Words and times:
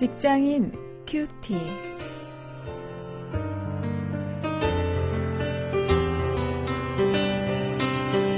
직장인 0.00 0.72
큐티. 1.06 1.54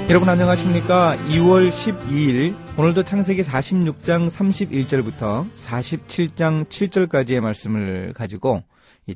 여러분 0.09 0.27
안녕하십니까? 0.27 1.15
2월 1.29 1.69
12일 1.69 2.57
오늘도 2.77 3.03
창세기 3.03 3.43
46장 3.43 4.29
31절부터 4.29 5.49
47장 5.55 6.65
7절까지의 6.65 7.39
말씀을 7.39 8.11
가지고 8.11 8.63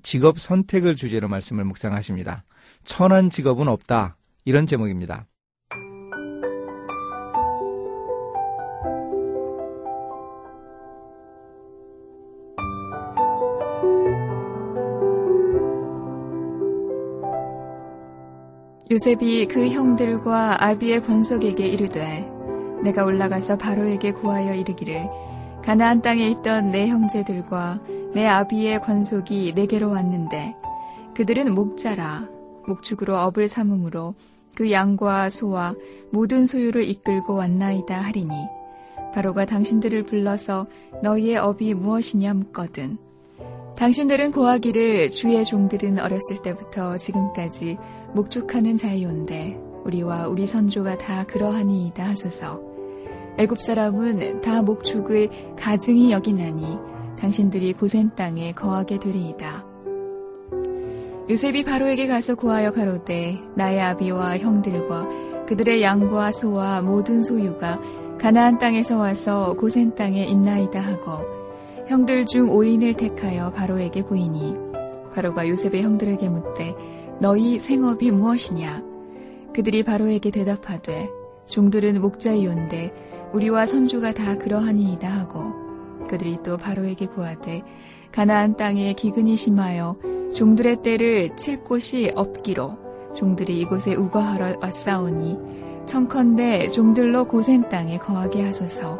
직업 0.01 0.39
선택을 0.39 0.95
주제로 0.95 1.27
말씀을 1.27 1.65
묵상하십니다. 1.65 2.45
천한 2.85 3.29
직업은 3.29 3.67
없다. 3.67 4.15
이런 4.45 4.67
제목입니다. 4.67 5.27
요셉이 18.89 19.47
그 19.47 19.67
형들과 19.67 20.63
아비의 20.63 21.03
권속에게 21.03 21.67
이르되 21.67 22.25
내가 22.83 23.03
올라가서 23.03 23.57
바로에게 23.57 24.13
구하여 24.13 24.53
이르기를 24.53 25.09
가나안 25.61 26.01
땅에 26.01 26.29
있던 26.29 26.71
내 26.71 26.87
형제들과 26.87 27.81
내 28.13 28.25
아비의 28.25 28.79
권속이 28.79 29.51
내게로 29.55 29.89
왔는데 29.89 30.55
그들은 31.15 31.53
목자라 31.53 32.29
목축으로 32.65 33.17
업을 33.17 33.49
삼음으로 33.49 34.15
그 34.55 34.71
양과 34.71 35.31
소와 35.31 35.75
모든 36.11 36.45
소유를 36.45 36.83
이끌고 36.85 37.35
왔나이다 37.35 37.93
하리니 37.99 38.33
바로가 39.13 39.45
당신들을 39.45 40.03
불러서 40.03 40.65
너희의 41.03 41.35
업이 41.35 41.73
무엇이냐 41.73 42.33
묻거든 42.35 42.97
당신들은 43.77 44.31
고하기를 44.31 45.11
주의 45.11 45.43
종들은 45.43 45.99
어렸을 45.99 46.41
때부터 46.41 46.97
지금까지 46.97 47.77
목축하는 48.13 48.75
자이온데 48.75 49.55
우리와 49.85 50.27
우리 50.27 50.47
선조가 50.47 50.97
다 50.97 51.23
그러하니이다 51.25 52.03
하소서. 52.03 52.59
애굽 53.37 53.61
사람은 53.61 54.41
다 54.41 54.63
목축을 54.63 55.29
가증히 55.55 56.11
여기나니 56.11 56.75
당신들이 57.19 57.73
고센 57.73 58.15
땅에 58.15 58.51
거하게 58.51 58.97
되리이다. 58.97 59.63
요셉이 61.29 61.63
바로에게 61.63 62.07
가서 62.07 62.33
구하여 62.33 62.71
가로되 62.71 63.37
나의 63.55 63.79
아비와 63.79 64.39
형들과 64.39 65.07
그들의 65.45 65.83
양과 65.83 66.31
소와 66.31 66.81
모든 66.81 67.21
소유가 67.21 67.79
가나안 68.17 68.57
땅에서 68.57 68.97
와서 68.97 69.53
고센 69.53 69.93
땅에 69.93 70.25
있나이다 70.25 70.79
하고 70.79 71.46
형들 71.87 72.25
중 72.25 72.49
5인을 72.49 72.97
택하여 72.97 73.49
바로에게 73.51 74.03
보이니 74.03 74.57
바로가 75.13 75.47
요셉의 75.47 75.83
형들에게 75.83 76.27
묻되 76.27 76.75
너희 77.21 77.61
생업이 77.61 78.11
무엇이냐? 78.11 78.83
그들이 79.53 79.83
바로에게 79.83 80.29
대답하되 80.31 81.09
종들은 81.45 82.01
목자이온데 82.01 83.31
우리와 83.33 83.65
선주가 83.65 84.13
다 84.13 84.37
그러하니이다 84.37 85.07
하고. 85.07 85.53
그들이 86.09 86.39
또 86.43 86.57
바로에게 86.57 87.07
구하되 87.07 87.61
가나안 88.11 88.57
땅에 88.57 88.91
기근이 88.91 89.37
심하여 89.37 89.95
종들의 90.35 90.81
때를 90.81 91.37
칠 91.37 91.63
곳이 91.63 92.11
없기로 92.15 93.13
종들이 93.15 93.61
이곳에 93.61 93.95
우거하러 93.95 94.57
왔사오니 94.61 95.37
청컨대 95.85 96.67
종들로 96.67 97.25
고센 97.25 97.69
땅에 97.69 97.97
거하게 97.97 98.43
하소서. 98.43 98.99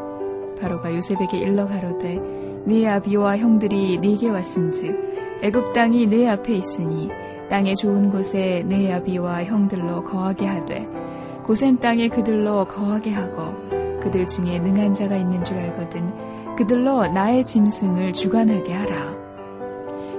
바로가 0.62 0.96
요셉에게 0.96 1.38
일러 1.38 1.68
가로되 1.68 2.37
네 2.68 2.86
아비와 2.86 3.38
형들이 3.38 3.98
네게 4.00 4.28
왔은즉 4.28 5.40
애굽 5.42 5.72
땅이 5.72 6.08
네 6.08 6.28
앞에 6.28 6.54
있으니 6.54 7.10
땅의 7.50 7.76
좋은 7.76 8.10
곳에 8.10 8.66
네 8.68 8.92
아비와 8.92 9.46
형들로 9.46 10.04
거하게 10.04 10.48
하되 10.48 10.86
고센 11.46 11.80
땅에 11.80 12.10
그들로 12.10 12.66
거하게 12.66 13.12
하고 13.14 13.54
그들 14.02 14.28
중에 14.28 14.60
능한 14.60 14.94
자가 14.94 15.16
있는 15.16 15.46
줄 15.46 15.60
알거든 15.60 16.56
그들로 16.58 17.08
나의 17.08 17.46
짐승을 17.46 18.12
주관하게 18.12 18.74
하라. 18.74 19.16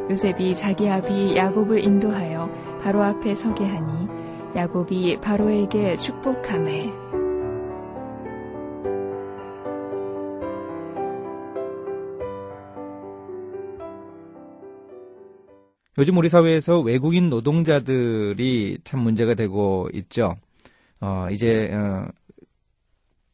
요셉이 0.09 0.55
자기 0.55 0.89
아비 0.89 1.37
야곱을 1.37 1.85
인도하여 1.85 2.49
바로 2.81 3.03
앞에 3.03 3.35
서게 3.35 3.67
하니 3.67 4.09
야곱이 4.57 5.19
바로에게 5.21 5.97
축복함에 5.97 7.09
요즘 15.99 16.17
우리 16.17 16.29
사회에서 16.29 16.79
외국인 16.81 17.29
노동자들이 17.29 18.79
참 18.85 19.01
문제가 19.01 19.35
되고 19.35 19.89
있죠. 19.93 20.37
어, 21.01 21.27
이제 21.33 21.73
어, 21.75 22.07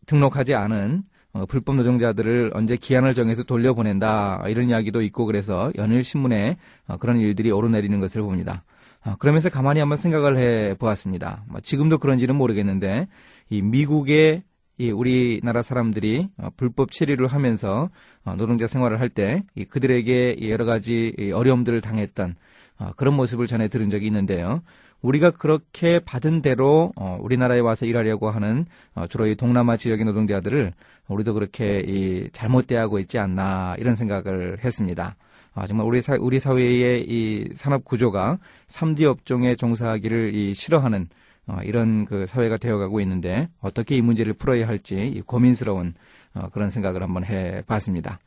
등록하지 0.07 0.55
않은 0.55 1.03
어, 1.35 1.45
불법 1.45 1.77
노동자들을 1.77 2.53
언제 2.55 2.77
기한을 2.77 3.13
정해서 3.13 3.43
돌려보낸다 3.43 4.45
이런 4.49 4.71
이야기도 4.71 5.03
있고 5.03 5.27
그래서 5.27 5.73
연일 5.77 6.03
신문에 6.03 6.57
어, 6.87 6.97
그런 6.97 7.21
일들이 7.21 7.51
오르내리는 7.51 8.01
것을 8.01 8.23
봅니다. 8.23 8.65
어, 9.05 9.17
그러면서 9.19 9.51
가만히 9.51 9.81
한번 9.81 9.99
생각을 9.99 10.39
해 10.39 10.75
보았습니다. 10.75 11.45
뭐 11.49 11.61
지금도 11.61 11.99
그런지는 11.99 12.35
모르겠는데 12.35 13.09
이 13.51 13.61
미국의 13.61 14.43
이 14.77 14.91
우리나라 14.91 15.63
사람들이 15.63 16.29
어, 16.37 16.49
불법 16.57 16.91
체류를 16.91 17.29
하면서 17.29 17.91
어, 18.25 18.35
노동자 18.37 18.67
생활을 18.67 19.01
할 19.01 19.09
때 19.09 19.45
그들에게 19.69 20.49
여러 20.49 20.65
가지 20.65 21.15
어려움들을 21.33 21.81
당했던 21.81 22.35
어, 22.79 22.91
그런 22.97 23.15
모습을 23.15 23.47
전해 23.47 23.69
들은 23.69 23.91
적이 23.91 24.07
있는데요. 24.07 24.63
우리가 25.03 25.31
그렇게 25.31 25.99
받은 25.99 26.41
대로 26.41 26.91
우리나라에 27.21 27.61
와서 27.61 27.85
일하려고 27.85 28.31
하는 28.31 28.65
주로 29.11 29.27
이 29.27 29.35
동남아 29.37 29.77
지역의 29.77 30.07
노동자들을 30.07 30.73
우리도 31.09 31.35
그렇게 31.35 32.31
잘못 32.33 32.67
대하고 32.67 32.99
있지 33.01 33.19
않나 33.19 33.77
이런 33.79 33.97
생각을 33.97 34.65
했습니다. 34.65 35.17
아, 35.53 35.67
정말 35.67 35.87
우리 35.87 36.01
사, 36.01 36.17
우리 36.19 36.41
사회의 36.41 37.05
이 37.07 37.51
산업 37.55 37.85
구조가 37.85 38.39
3D 38.69 39.05
업종에 39.05 39.57
종사하기를 39.57 40.55
싫어하는 40.55 41.09
어, 41.47 41.59
이런 41.65 42.05
그 42.05 42.27
사회가 42.27 42.57
되어가고 42.57 43.01
있는데 43.01 43.49
어떻게 43.61 43.97
이 43.97 44.03
문제를 44.03 44.35
풀어야 44.35 44.67
할지 44.67 45.23
고민스러운 45.27 45.95
어, 46.35 46.49
그런 46.53 46.71
생각을 46.71 47.03
한번 47.03 47.25
해봤습니다. 47.25 48.19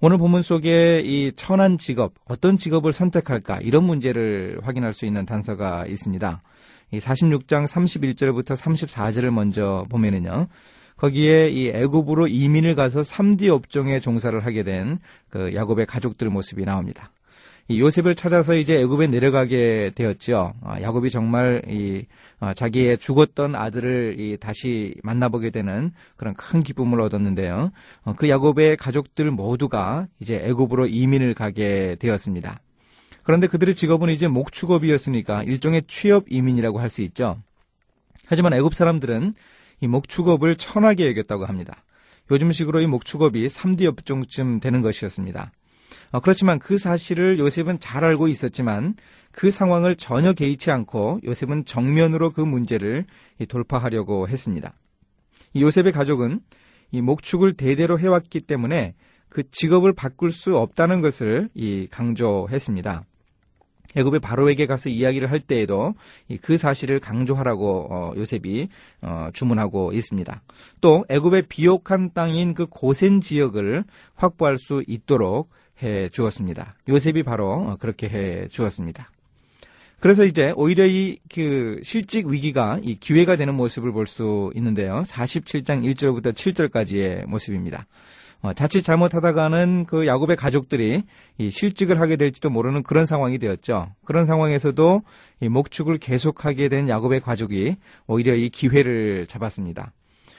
오늘 0.00 0.16
본문 0.18 0.42
속에 0.42 1.02
이 1.04 1.32
천한 1.34 1.76
직업, 1.76 2.14
어떤 2.24 2.56
직업을 2.56 2.92
선택할까 2.92 3.58
이런 3.60 3.84
문제를 3.84 4.60
확인할 4.62 4.94
수 4.94 5.06
있는 5.06 5.26
단서가 5.26 5.86
있습니다. 5.86 6.42
이 6.92 6.98
46장 6.98 7.66
31절부터 7.66 8.56
34절을 8.56 9.30
먼저 9.30 9.86
보면은요. 9.90 10.46
거기에 10.96 11.50
이 11.50 11.68
애굽으로 11.68 12.26
이민을 12.28 12.74
가서 12.74 13.02
3D 13.02 13.48
업종에 13.48 14.00
종사를 14.00 14.38
하게 14.44 14.62
된 14.62 14.98
그 15.30 15.54
야곱의 15.54 15.86
가족들 15.86 16.30
모습이 16.30 16.64
나옵니다. 16.64 17.10
이 17.70 17.80
요셉을 17.80 18.14
찾아서 18.14 18.54
이제 18.54 18.80
애굽에 18.80 19.08
내려가게 19.08 19.92
되었죠. 19.94 20.54
아, 20.62 20.80
야곱이 20.80 21.10
정말 21.10 21.62
이 21.68 22.06
아, 22.40 22.54
자기의 22.54 22.96
죽었던 22.96 23.54
아들을 23.54 24.16
이 24.18 24.38
다시 24.38 24.94
만나보게 25.02 25.50
되는 25.50 25.92
그런 26.16 26.32
큰 26.34 26.62
기쁨을 26.62 26.98
얻었는데요. 27.02 27.70
어, 28.04 28.14
그 28.16 28.30
야곱의 28.30 28.78
가족들 28.78 29.30
모두가 29.30 30.06
이제 30.18 30.36
애굽으로 30.36 30.86
이민을 30.86 31.34
가게 31.34 31.96
되었습니다. 31.96 32.58
그런데 33.22 33.46
그들의 33.46 33.74
직업은 33.74 34.08
이제 34.08 34.28
목축업이었으니까 34.28 35.42
일종의 35.42 35.82
취업 35.86 36.24
이민이라고 36.30 36.80
할 36.80 36.88
수 36.88 37.02
있죠. 37.02 37.36
하지만 38.24 38.54
애굽 38.54 38.74
사람들은 38.74 39.34
이 39.80 39.86
목축업을 39.86 40.56
천하게 40.56 41.08
여겼다고 41.10 41.44
합니다. 41.44 41.84
요즘식으로 42.30 42.80
이 42.80 42.86
목축업이 42.86 43.46
3D 43.46 43.84
업종쯤 43.84 44.60
되는 44.60 44.80
것이었습니다. 44.80 45.52
어, 46.10 46.20
그렇지만 46.20 46.58
그 46.58 46.78
사실을 46.78 47.38
요셉은 47.38 47.80
잘 47.80 48.04
알고 48.04 48.28
있었지만 48.28 48.94
그 49.32 49.50
상황을 49.50 49.96
전혀 49.96 50.32
개의치 50.32 50.70
않고 50.70 51.20
요셉은 51.24 51.64
정면으로 51.64 52.30
그 52.30 52.40
문제를 52.40 53.04
돌파하려고 53.48 54.28
했습니다. 54.28 54.72
이 55.54 55.62
요셉의 55.62 55.92
가족은 55.92 56.40
이 56.90 57.02
목축을 57.02 57.54
대대로 57.54 57.98
해왔기 57.98 58.40
때문에 58.40 58.94
그 59.28 59.48
직업을 59.50 59.92
바꿀 59.92 60.32
수 60.32 60.56
없다는 60.56 61.00
것을 61.00 61.50
이 61.54 61.86
강조했습니다. 61.90 63.04
애굽의 63.96 64.20
바로에게 64.20 64.66
가서 64.66 64.90
이야기를 64.90 65.30
할 65.30 65.40
때에도 65.40 65.94
그 66.42 66.58
사실을 66.58 67.00
강조하라고 67.00 67.88
어, 67.90 68.12
요셉이 68.16 68.68
어, 69.00 69.28
주문하고 69.32 69.92
있습니다. 69.92 70.42
또 70.80 71.04
애굽의 71.08 71.44
비옥한 71.48 72.12
땅인 72.12 72.54
그 72.54 72.66
고센 72.66 73.20
지역을 73.20 73.84
확보할 74.14 74.58
수 74.58 74.84
있도록 74.86 75.50
해 75.82 76.08
주었습니다. 76.08 76.74
요셉이 76.88 77.22
바로 77.22 77.52
어, 77.52 77.76
그렇게 77.78 78.08
해 78.08 78.48
주었습니다. 78.48 79.10
그래서 80.00 80.24
이제 80.24 80.52
오히려 80.56 80.86
이 80.86 81.18
그 81.32 81.80
실직 81.82 82.26
위기가 82.26 82.78
이 82.82 82.94
기회가 82.96 83.36
되는 83.36 83.54
모습을 83.54 83.92
볼 83.92 84.06
수 84.06 84.50
있는데요. 84.54 85.02
47장 85.06 85.84
1절부터 85.84 86.32
7절까지의 86.32 87.26
모습입니다. 87.26 87.86
어, 88.40 88.52
자칫 88.52 88.82
잘못하다가는 88.82 89.86
그 89.86 90.06
야곱의 90.06 90.36
가족들이 90.36 91.02
이 91.38 91.50
실직을 91.50 92.00
하게 92.00 92.16
될지도 92.16 92.50
모르는 92.50 92.84
그런 92.84 93.04
상황이 93.04 93.38
되었죠. 93.38 93.92
그런 94.04 94.26
상황에서도 94.26 95.02
이 95.40 95.48
목축을 95.48 95.98
계속하게 95.98 96.68
된 96.68 96.88
야곱의 96.88 97.20
가족이 97.20 97.76
오히려 98.06 98.34
이 98.36 98.48
기회를 98.48 99.26
잡았습니다. 99.26 99.92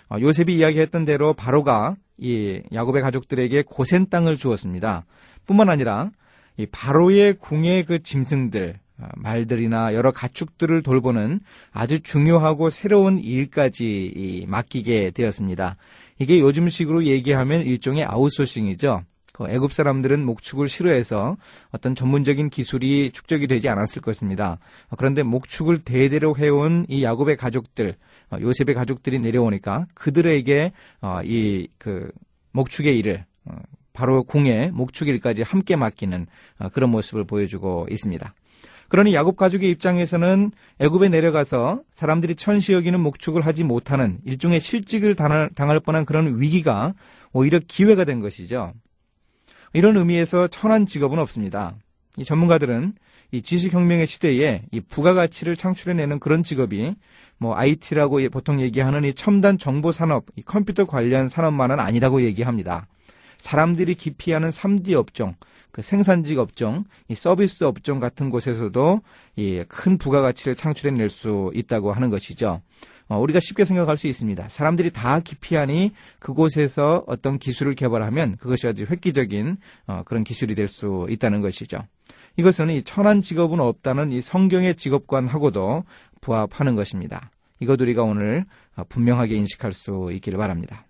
어, 0.09 0.19
요셉이 0.19 0.56
이야기했던 0.56 1.06
대로 1.06 1.33
바로가 1.33 1.95
이 2.17 2.61
야곱의 2.73 3.01
가족들에게 3.01 3.63
고센 3.63 4.09
땅을 4.09 4.35
주었습니다. 4.35 5.06
뿐만 5.45 5.69
아니라 5.69 6.11
이 6.57 6.65
바로의 6.65 7.35
궁의 7.35 7.85
그 7.85 8.03
짐승들, 8.03 8.79
어, 9.00 9.07
말들이나 9.15 9.94
여러 9.94 10.11
가축들을 10.11 10.81
돌보는 10.83 11.39
아주 11.71 12.01
중요하고 12.01 12.69
새로운 12.69 13.19
일까지 13.19 14.45
맡기게 14.47 15.11
되었습니다. 15.11 15.77
이게 16.19 16.39
요즘식으로 16.39 17.06
얘기하면 17.06 17.61
일종의 17.61 18.03
아웃소싱이죠. 18.03 19.03
그 19.39 19.50
애굽 19.50 19.71
사람들은 19.71 20.25
목축을 20.25 20.68
싫어해서 20.68 21.38
어떤 21.71 21.95
전문적인 21.95 22.50
기술이 22.50 23.12
축적이 23.12 23.47
되지 23.47 23.69
않았을 23.69 24.01
것입니다. 24.01 24.59
그런데 24.97 25.24
목축을 25.24 25.86
대대로 25.86 26.36
해온 26.36 26.86
이 26.89 27.03
야곱의 27.03 27.38
가족들, 27.38 27.95
어, 28.31 28.38
요셉의 28.41 28.75
가족들이 28.75 29.19
내려오니까 29.19 29.88
그들에게 29.94 30.74
어, 31.01 31.21
이그 31.24 32.12
목축의 32.51 33.00
일을 33.00 33.25
바로 33.94 34.24
궁의 34.24 34.71
목축 34.71 35.07
일까지 35.07 35.42
함께 35.42 35.75
맡기는 35.77 36.27
그런 36.74 36.89
모습을 36.89 37.24
보여주고 37.24 37.88
있습니다. 37.89 38.33
그러니 38.89 39.13
야곱 39.13 39.38
가족의 39.38 39.69
입장에서는 39.71 40.51
애굽에 40.80 41.09
내려가서 41.09 41.81
사람들이 41.94 42.35
천시 42.35 42.74
여기는 42.74 43.00
목축을 43.00 43.45
하지 43.45 43.63
못하는 43.63 44.19
일종의 44.25 44.59
실직을 44.59 45.15
당할 45.15 45.80
뻔한 45.80 46.06
그런 46.06 46.42
위기가 46.42 46.94
오히려 47.31 47.59
기회가 47.65 48.03
된 48.03 48.19
것이죠. 48.19 48.74
이런 49.74 49.98
의미에서 49.98 50.48
천한 50.48 50.86
직업은 50.86 51.19
없습니다. 51.19 51.75
이 52.18 52.25
전문가들은 52.25 52.94
이 53.31 53.42
지식혁명의 53.42 54.07
시대에 54.07 54.63
이 54.71 54.81
부가가치를 54.81 55.56
창출해내는 55.56 56.19
그런 56.19 56.44
직업이 56.44 56.95
뭐 57.38 57.56
IT라고 57.56 58.19
보통 58.30 58.60
얘기하는 58.60 59.04
이 59.04 59.13
첨단 59.13 59.57
정보 59.57 59.92
산업, 59.92 60.25
이 60.36 60.42
컴퓨터 60.42 60.86
관련 60.86 61.30
산업만은 61.30 61.80
아니라고 61.80 62.24
얘기합니다. 62.24 62.88
사람들이 63.39 63.95
기피하는 63.95 64.50
3D 64.50 64.94
업종, 64.94 65.36
그 65.71 65.81
생산직 65.81 66.38
업종, 66.39 66.83
이 67.07 67.15
서비스 67.15 67.63
업종 67.63 68.00
같은 68.00 68.30
곳에서도 68.30 69.01
이 69.38 69.63
큰 69.68 69.97
부가가치를 69.97 70.56
창출해낼 70.56 71.09
수 71.09 71.51
있다고 71.56 71.91
하는 71.91 72.09
것이죠. 72.09 72.62
어, 73.07 73.18
우리가 73.19 73.39
쉽게 73.39 73.65
생각할 73.65 73.97
수 73.97 74.06
있습니다. 74.07 74.50
사람들이 74.50 74.91
다 74.91 75.19
기피하니 75.19 75.94
그곳에서 76.19 77.03
어떤 77.07 77.39
기술을 77.39 77.74
개발하면 77.74 78.38
그것이 78.38 78.68
아주 78.68 78.86
획기적인 78.88 79.57
어, 79.88 80.03
그런 80.06 80.24
기술이 80.24 80.53
될 80.53 80.68
수 80.68 81.07
있다는 81.09 81.42
것이죠. 81.42 81.80
이것은 82.38 82.69
이 82.69 82.83
천한 82.83 83.21
직업은 83.21 83.59
없다는 83.59 84.12
이 84.12 84.21
성경의 84.21 84.75
직업관하고도 84.75 85.83
부합하는 86.21 86.75
것입니다. 86.75 87.31
이것 87.59 87.81
우리가 87.81 88.03
오늘 88.03 88.45
어, 88.75 88.83
분명하게 88.88 89.35
인식할 89.35 89.74
수 89.74 90.12
있기를 90.13 90.38
바랍니다. 90.38 90.85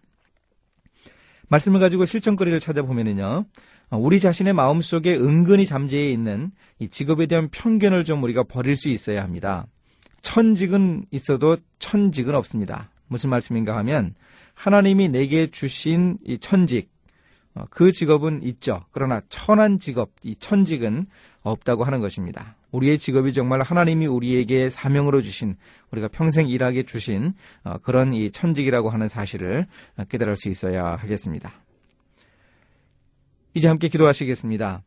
말씀을 1.50 1.80
가지고 1.80 2.06
실천거리를 2.06 2.60
찾아보면은요, 2.60 3.46
어, 3.90 3.98
우리 3.98 4.20
자신의 4.20 4.54
마음 4.54 4.82
속에 4.82 5.16
은근히 5.16 5.66
잠재해 5.66 6.12
있는 6.12 6.52
이 6.80 6.88
직업에 6.88 7.26
대한 7.26 7.50
편견을 7.50 8.06
좀 8.06 8.24
우리가 8.24 8.44
버릴 8.44 8.76
수 8.76 8.90
있어야 8.90 9.24
합니다. 9.24 9.68
천직은 10.22 11.06
있어도 11.12 11.58
천직은 11.80 12.36
없습니다. 12.36 12.92
무슨 13.08 13.30
말씀인가 13.30 13.76
하면 13.78 14.14
하나님이 14.54 15.10
내게 15.10 15.48
주신 15.48 16.18
이 16.24 16.38
천직, 16.38 16.92
어, 17.56 17.66
그 17.70 17.92
직업은 17.92 18.44
있죠. 18.44 18.82
그러나 18.92 19.22
천한 19.30 19.80
직업, 19.80 20.12
이 20.24 20.36
천직은 20.36 21.08
없다고 21.44 21.84
하는 21.84 22.00
것입니다. 22.00 22.56
우리의 22.72 22.98
직업이 22.98 23.34
정말 23.34 23.62
하나님이 23.62 24.08
우리에게 24.08 24.70
사명으로 24.70 25.22
주신 25.22 25.56
우리가 25.92 26.10
평생 26.10 26.50
일하게 26.50 26.84
주신 26.84 27.34
어, 27.64 27.78
그런 27.80 28.14
이 28.14 28.32
천직이라고 28.32 28.90
하는 28.90 29.08
사실을 29.08 29.68
깨달을 30.10 30.36
수 30.36 30.50
있어야 30.50 30.96
하겠습니다. 30.96 31.52
이제 33.54 33.68
함께 33.68 33.88
기도하시겠습니다. 33.88 34.84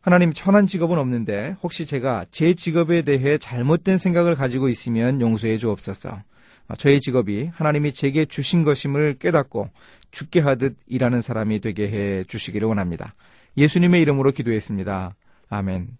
하나님 0.00 0.32
천한 0.32 0.66
직업은 0.66 0.98
없는데 0.98 1.56
혹시 1.62 1.86
제가 1.86 2.26
제 2.30 2.54
직업에 2.54 3.02
대해 3.02 3.38
잘못된 3.38 3.98
생각을 3.98 4.36
가지고 4.36 4.68
있으면 4.68 5.20
용서해 5.20 5.58
주옵소서. 5.58 6.22
어, 6.68 6.74
저의 6.76 7.00
직업이 7.00 7.50
하나님이 7.52 7.92
제게 7.92 8.24
주신 8.24 8.62
것임을 8.62 9.16
깨닫고 9.18 9.70
죽게 10.10 10.40
하듯 10.40 10.76
일하는 10.86 11.20
사람이 11.20 11.60
되게 11.60 11.88
해 11.88 12.24
주시기를 12.24 12.68
원합니다. 12.68 13.14
예수님의 13.56 14.02
이름으로 14.02 14.32
기도했습니다. 14.32 15.14
아멘. 15.48 15.98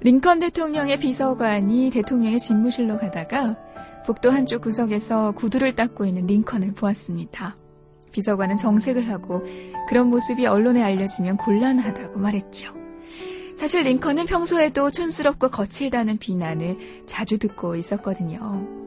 링컨 0.00 0.38
대통령의 0.38 1.00
비서관이 1.00 1.90
대통령의 1.90 2.38
집무실로 2.38 2.96
가다가 2.98 3.56
복도 4.06 4.30
한쪽 4.30 4.62
구석에서 4.62 5.32
구두를 5.32 5.74
닦고 5.74 6.04
있는 6.04 6.28
링컨을 6.28 6.74
보았습니다. 6.74 7.56
비서관은 8.12 8.56
정색을 8.56 9.08
하고 9.10 9.42
그런 9.88 10.08
모습이 10.08 10.46
언론에 10.46 10.82
알려지면 10.82 11.38
곤란하다고 11.38 12.20
말했죠. 12.20 12.72
사실 13.56 13.82
링컨은 13.82 14.26
평소에도 14.26 14.92
촌스럽고 14.92 15.48
거칠다는 15.48 16.18
비난을 16.18 17.04
자주 17.06 17.38
듣고 17.38 17.74
있었거든요. 17.74 18.85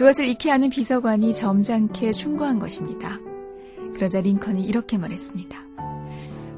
그것을 0.00 0.28
익히 0.28 0.48
하는 0.48 0.70
비서관이 0.70 1.34
점잖게 1.34 2.12
충고한 2.12 2.58
것입니다. 2.58 3.18
그러자 3.94 4.22
링컨이 4.22 4.64
이렇게 4.64 4.96
말했습니다. 4.96 5.58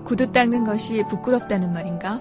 구두 0.05 0.31
닦는 0.31 0.63
것이 0.63 1.03
부끄럽다는 1.11 1.73
말인가? 1.73 2.21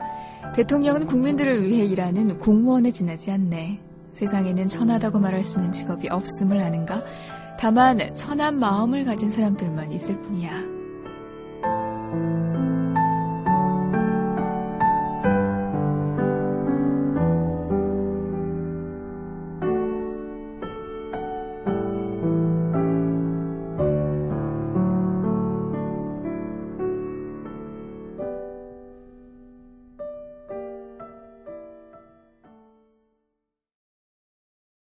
대통령은 0.56 1.06
국민들을 1.06 1.68
위해 1.68 1.86
일하는 1.86 2.40
공무원에 2.40 2.90
지나지 2.90 3.30
않네. 3.30 3.80
세상에는 4.14 4.68
천하다고 4.68 5.20
말할 5.20 5.44
수 5.44 5.60
있는 5.60 5.72
직업이 5.72 6.10
없음을 6.10 6.60
아는가? 6.60 7.04
다만 7.60 8.16
천한 8.16 8.58
마음을 8.58 9.06
가진 9.06 9.30
사람들만 9.30 9.92
있을 9.92 10.20
뿐이야. 10.24 10.81